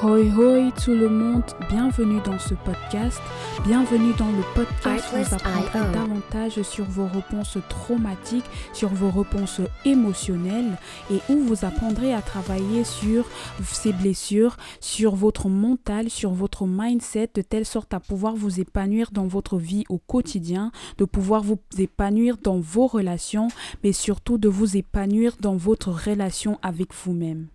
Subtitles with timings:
[0.00, 3.20] Hoi hoi tout le monde, bienvenue dans ce podcast.
[3.66, 9.60] Bienvenue dans le podcast où vous apprendrez davantage sur vos réponses traumatiques, sur vos réponses
[9.84, 10.78] émotionnelles
[11.10, 13.28] et où vous apprendrez à travailler sur
[13.64, 19.10] ces blessures, sur votre mental, sur votre mindset de telle sorte à pouvoir vous épanouir
[19.10, 23.48] dans votre vie au quotidien, de pouvoir vous épanouir dans vos relations,
[23.82, 27.48] mais surtout de vous épanouir dans votre relation avec vous-même.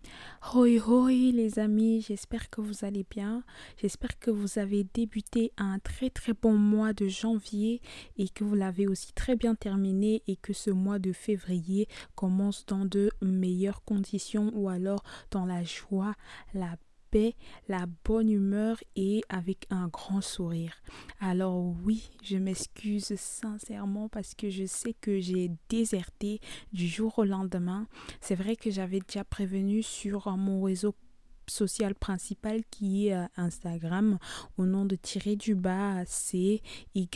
[0.52, 3.44] Hoi hoi les amis, j'espère que vous allez bien.
[3.78, 7.82] J'espère que vous avez débuté un très très bon mois de janvier
[8.18, 12.66] et que vous l'avez aussi très bien terminé et que ce mois de février commence
[12.66, 16.14] dans de meilleures conditions ou alors dans la joie,
[16.54, 16.76] la
[17.68, 20.82] la bonne humeur et avec un grand sourire.
[21.20, 26.40] Alors oui, je m'excuse sincèrement parce que je sais que j'ai déserté
[26.72, 27.88] du jour au lendemain.
[28.22, 30.96] C'est vrai que j'avais déjà prévenu sur mon réseau
[31.48, 34.18] social principal qui est euh, Instagram
[34.58, 36.62] au nom de tirer du bas c
[36.96, 37.08] y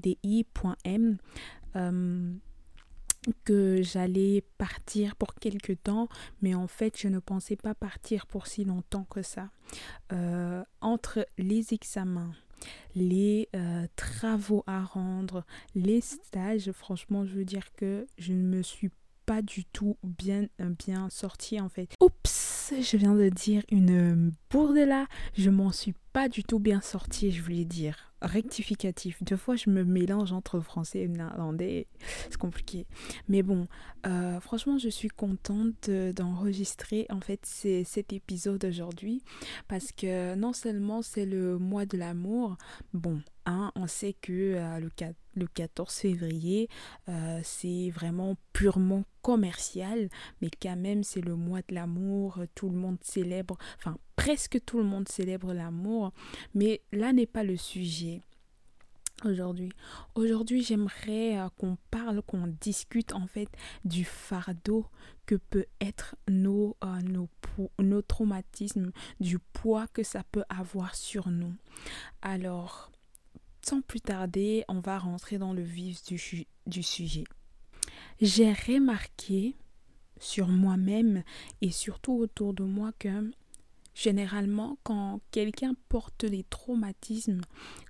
[0.00, 1.18] d i.m
[3.44, 6.08] que j'allais partir pour quelque temps,
[6.42, 9.50] mais en fait, je ne pensais pas partir pour si longtemps que ça.
[10.12, 12.32] Euh, entre les examens,
[12.94, 18.62] les euh, travaux à rendre, les stages, franchement, je veux dire que je ne me
[18.62, 18.90] suis
[19.26, 21.94] pas du tout bien, bien sortie en fait.
[22.00, 26.80] Oups, je viens de dire une bourde là, je m'en suis pas du tout bien
[26.80, 29.22] sortie, je voulais dire rectificatif.
[29.22, 31.86] Deux fois, je me mélange entre français et néerlandais.
[32.30, 32.86] C'est compliqué.
[33.28, 33.66] Mais bon,
[34.06, 39.22] euh, franchement, je suis contente d'enregistrer en fait cet épisode aujourd'hui
[39.68, 42.56] parce que non seulement c'est le mois de l'amour,
[42.94, 44.90] bon, on sait que euh, le,
[45.34, 46.68] le 14 février,
[47.08, 50.08] euh, c'est vraiment purement commercial,
[50.40, 54.78] mais quand même, c'est le mois de l'amour, tout le monde célèbre, enfin, presque tout
[54.78, 56.12] le monde célèbre l'amour,
[56.54, 58.22] mais là n'est pas le sujet
[59.24, 59.70] aujourd'hui.
[60.14, 63.48] Aujourd'hui, j'aimerais euh, qu'on parle, qu'on discute en fait
[63.84, 64.86] du fardeau
[65.26, 67.28] que peut être nos, euh, nos,
[67.78, 71.54] nos traumatismes, du poids que ça peut avoir sur nous.
[72.22, 72.90] Alors,
[73.62, 77.24] sans plus tarder, on va rentrer dans le vif du, sujet.
[78.20, 79.56] J'ai remarqué
[80.18, 81.22] sur moi-même
[81.60, 83.30] et surtout autour de moi que
[83.92, 87.40] Généralement, quand quelqu'un porte des traumatismes,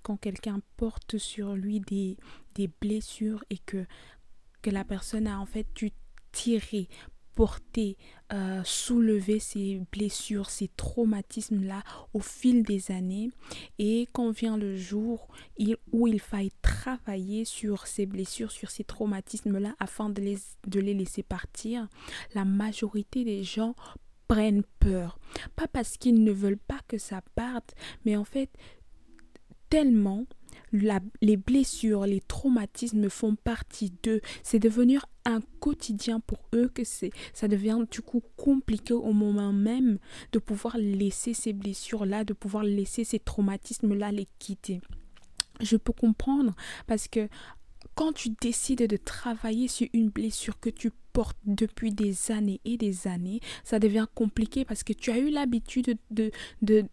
[0.03, 2.17] quand quelqu'un porte sur lui des,
[2.55, 3.85] des blessures et que,
[4.61, 5.91] que la personne a en fait dû
[6.31, 6.89] tirer,
[7.35, 7.97] porter,
[8.33, 11.83] euh, soulever ces blessures, ces traumatismes-là
[12.13, 13.29] au fil des années.
[13.79, 15.27] Et quand vient le jour
[15.91, 20.37] où il faille travailler sur ces blessures, sur ces traumatismes-là, afin de les,
[20.67, 21.87] de les laisser partir,
[22.33, 23.75] la majorité des gens
[24.27, 25.19] prennent peur.
[25.55, 27.75] Pas parce qu'ils ne veulent pas que ça parte,
[28.05, 28.49] mais en fait,
[29.69, 30.25] tellement
[30.73, 34.21] les blessures, les traumatismes font partie d'eux.
[34.43, 39.53] C'est devenir un quotidien pour eux que c'est ça devient du coup compliqué au moment
[39.53, 39.99] même
[40.31, 44.81] de pouvoir laisser ces blessures-là, de pouvoir laisser ces traumatismes-là les quitter.
[45.59, 46.55] Je peux comprendre
[46.87, 47.27] parce que
[48.01, 52.75] quand tu décides de travailler sur une blessure que tu portes depuis des années et
[52.75, 56.31] des années, ça devient compliqué parce que tu as eu l'habitude de,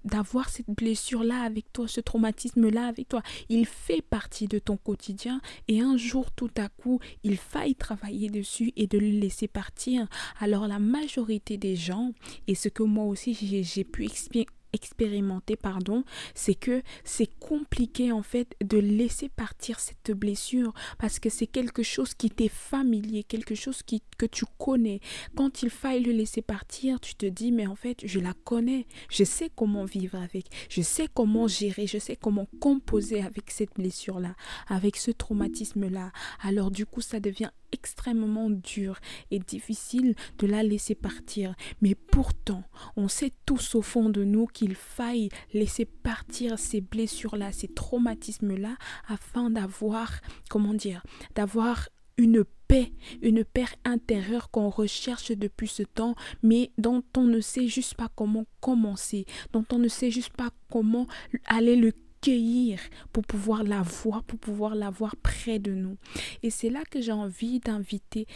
[0.05, 3.23] d'avoir cette blessure-là avec toi, ce traumatisme-là avec toi.
[3.49, 8.29] Il fait partie de ton quotidien et un jour tout à coup, il faille travailler
[8.29, 10.09] dessus et de le laisser partir.
[10.41, 12.13] Alors la majorité des gens,
[12.49, 13.33] et ce que moi aussi
[13.63, 20.13] j'ai pu expliquer expérimenter, pardon, c'est que c'est compliqué en fait de laisser partir cette
[20.13, 25.01] blessure parce que c'est quelque chose qui t'est familier, quelque chose qui, que tu connais.
[25.35, 28.87] Quand il faille le laisser partir, tu te dis mais en fait je la connais,
[29.11, 33.75] je sais comment vivre avec, je sais comment gérer, je sais comment composer avec cette
[33.75, 34.35] blessure-là,
[34.69, 36.13] avec ce traumatisme-là.
[36.41, 38.99] Alors du coup ça devient extrêmement dur
[39.31, 41.55] et difficile de la laisser partir.
[41.81, 42.65] Mais pourtant,
[42.97, 48.77] on sait tous au fond de nous qu'il faille laisser partir ces blessures-là, ces traumatismes-là,
[49.09, 50.13] afin d'avoir,
[50.49, 51.03] comment dire,
[51.35, 52.93] d'avoir une paix,
[53.23, 58.09] une paix intérieure qu'on recherche depuis ce temps, mais dont on ne sait juste pas
[58.15, 61.07] comment commencer, dont on ne sait juste pas comment
[61.47, 62.81] aller le cueillir
[63.13, 65.97] pour pouvoir la voir, pour pouvoir la voir près de nous.
[66.43, 68.27] Et c'est là que j'ai envie d'inviter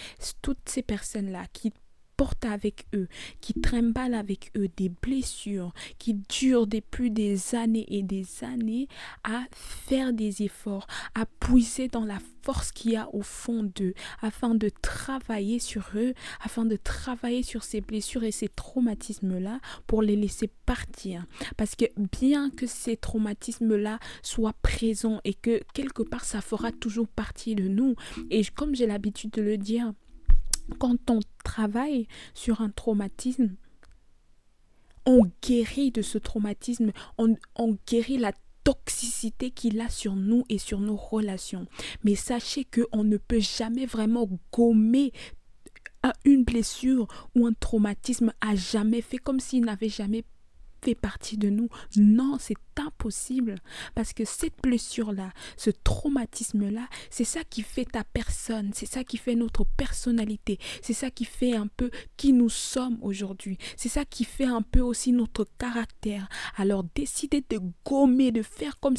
[0.40, 1.72] toutes ces personnes-là qui
[2.16, 3.08] portent avec eux,
[3.40, 8.88] qui trimballent avec eux des blessures, qui durent depuis des années et des années
[9.24, 13.94] à faire des efforts, à puiser dans la force qu'il y a au fond d'eux,
[14.20, 20.02] afin de travailler sur eux, afin de travailler sur ces blessures et ces traumatismes-là pour
[20.02, 21.24] les laisser partir.
[21.56, 21.84] Parce que
[22.18, 27.68] bien que ces traumatismes-là soient présents et que quelque part ça fera toujours partie de
[27.68, 27.94] nous,
[28.30, 29.92] et comme j'ai l'habitude de le dire,
[30.72, 33.56] quand on travaille sur un traumatisme,
[35.06, 37.36] on guérit de ce traumatisme, on,
[37.86, 38.32] guérit la
[38.64, 41.66] toxicité qu'il a sur nous et sur nos relations.
[42.04, 45.12] Mais sachez qu'on ne peut jamais vraiment gommer
[46.24, 50.24] une blessure ou un traumatisme à jamais fait comme s'il n'avait jamais
[50.82, 51.68] fait partie de nous.
[51.96, 53.56] Non, c'est impossible
[53.94, 59.18] parce que cette blessure-là, ce traumatisme-là, c'est ça qui fait ta personne, c'est ça qui
[59.18, 64.04] fait notre personnalité, c'est ça qui fait un peu qui nous sommes aujourd'hui, c'est ça
[64.04, 66.28] qui fait un peu aussi notre caractère.
[66.56, 68.96] Alors décider de gommer, de faire comme,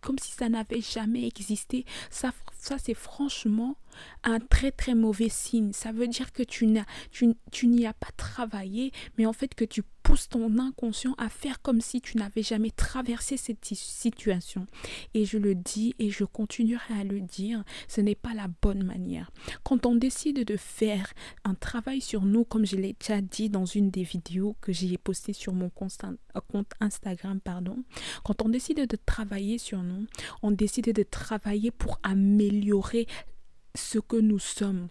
[0.00, 3.76] comme si ça n'avait jamais existé, ça, ça c'est franchement
[4.24, 5.72] un très très mauvais signe.
[5.72, 9.54] Ça veut dire que tu, n'as, tu, tu n'y as pas travaillé, mais en fait
[9.54, 14.66] que tu pousses ton inconscient à faire comme si tu n'avais jamais traversé cette situation.
[15.14, 18.82] Et je le dis et je continuerai à le dire, ce n'est pas la bonne
[18.82, 19.30] manière.
[19.62, 21.12] Quand on décide de faire
[21.44, 24.98] un travail sur nous, comme je l'ai déjà dit dans une des vidéos que j'ai
[24.98, 26.02] postées sur mon compte
[26.80, 27.82] Instagram, pardon,
[28.24, 30.06] quand on décide de travailler sur nous,
[30.42, 33.06] on décide de travailler pour améliorer
[33.74, 34.88] ce que nous sommes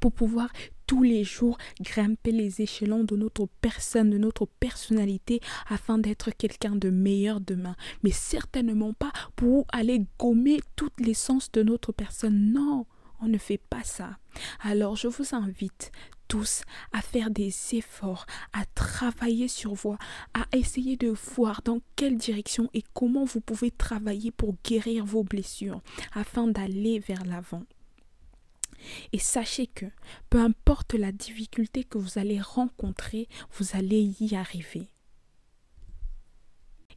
[0.00, 0.50] pour pouvoir
[0.88, 6.74] tous les jours grimper les échelons de notre personne, de notre personnalité, afin d'être quelqu'un
[6.74, 7.76] de meilleur demain.
[8.02, 12.52] Mais certainement pas pour aller gommer toutes les sens de notre personne.
[12.52, 12.86] Non,
[13.20, 14.16] on ne fait pas ça.
[14.60, 15.92] Alors je vous invite
[16.26, 16.62] tous
[16.92, 19.96] à faire des efforts, à travailler sur vous,
[20.32, 25.22] à essayer de voir dans quelle direction et comment vous pouvez travailler pour guérir vos
[25.22, 25.82] blessures
[26.14, 27.64] afin d'aller vers l'avant.
[29.12, 29.86] Et sachez que
[30.30, 34.88] peu importe la difficulté que vous allez rencontrer, vous allez y arriver.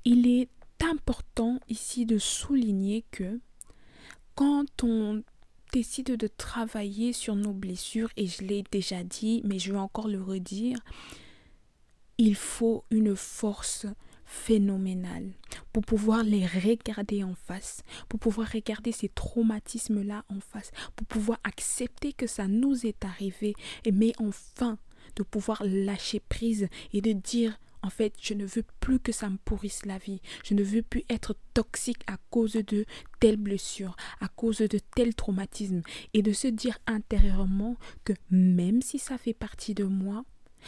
[0.05, 0.49] Il est
[0.83, 3.39] important ici de souligner que
[4.35, 5.23] quand on
[5.71, 10.07] décide de travailler sur nos blessures, et je l'ai déjà dit, mais je vais encore
[10.07, 10.79] le redire,
[12.17, 13.85] il faut une force
[14.31, 15.33] phénoménale
[15.73, 21.37] pour pouvoir les regarder en face, pour pouvoir regarder ces traumatismes-là en face, pour pouvoir
[21.43, 23.53] accepter que ça nous est arrivé,
[23.91, 24.77] mais enfin
[25.17, 29.27] de pouvoir lâcher prise et de dire en fait, je ne veux plus que ça
[29.27, 30.21] me pourrisse la vie.
[30.45, 32.85] Je ne veux plus être toxique à cause de
[33.19, 35.81] telle blessure, à cause de tel traumatisme.
[36.13, 40.23] Et de se dire intérieurement que même si ça fait partie de moi,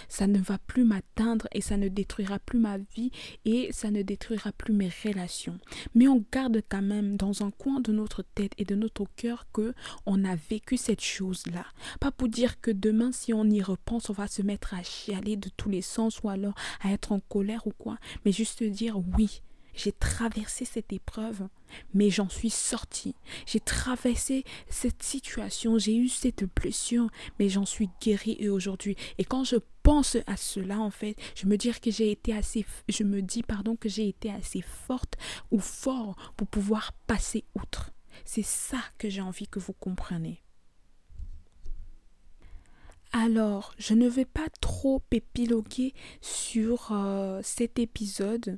[0.07, 3.11] ça ne va plus m'atteindre et ça ne détruira plus ma vie
[3.45, 5.59] et ça ne détruira plus mes relations.
[5.95, 9.47] Mais on garde quand même dans un coin de notre tête et de notre cœur
[9.53, 9.73] que
[10.05, 11.65] on a vécu cette chose-là.
[11.99, 15.35] Pas pour dire que demain, si on y repense, on va se mettre à chialer
[15.35, 17.97] de tous les sens ou alors à être en colère ou quoi.
[18.25, 19.41] Mais juste dire oui,
[19.73, 21.47] j'ai traversé cette épreuve,
[21.93, 23.15] mais j'en suis sortie.
[23.45, 27.09] J'ai traversé cette situation, j'ai eu cette blessure,
[27.39, 28.95] mais j'en suis guérie aujourd'hui.
[29.17, 32.65] Et quand je pense à cela, en fait, je me dis que j'ai été assez,
[32.87, 35.15] je me dis pardon que j'ai été assez forte
[35.51, 37.91] ou fort pour pouvoir passer outre.
[38.25, 40.43] C'est ça que j'ai envie que vous compreniez.
[43.15, 48.57] Alors, je ne vais pas trop épiloguer sur euh, cet épisode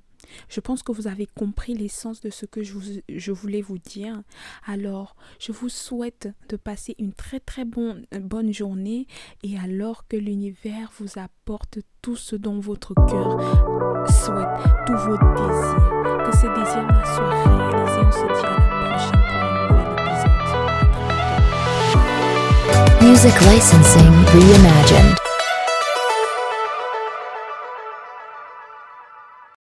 [0.49, 4.21] je pense que vous avez compris l'essence de ce que je, voulais vous dire.
[4.65, 9.07] Alors, je vous souhaite de passer une très très bonne journée
[9.43, 13.39] et alors que l'univers vous apporte tout ce dont votre cœur
[14.07, 14.47] souhaite,
[14.85, 16.05] tous vos désirs.
[16.25, 18.05] Que ces désirs-là soient réalisés.
[18.05, 19.45] On se dit à la épisode.
[23.01, 25.24] Music licensing reimagined.